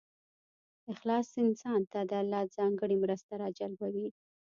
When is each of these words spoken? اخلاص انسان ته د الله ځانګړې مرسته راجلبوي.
اخلاص 0.93 1.29
انسان 1.45 1.79
ته 1.91 1.99
د 2.09 2.11
الله 2.21 2.41
ځانګړې 2.57 2.95
مرسته 3.03 3.33
راجلبوي. 3.43 4.07